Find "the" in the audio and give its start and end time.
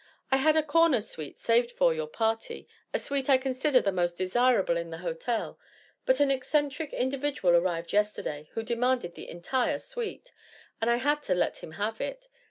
3.81-3.91, 4.89-4.97, 9.13-9.29